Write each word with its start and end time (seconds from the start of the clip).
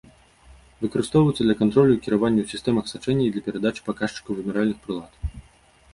Выкарыстоўваюцца 0.83 1.41
для 1.47 1.55
кантролю 1.59 1.93
і 1.97 2.01
кіравання 2.07 2.41
ў 2.45 2.53
сістэмах 2.53 2.85
сачэння 2.95 3.23
і 3.27 3.33
для 3.35 3.45
перадачы 3.51 3.81
паказчыкаў 3.91 4.31
вымяральных 4.41 4.77
прылад. 4.87 5.11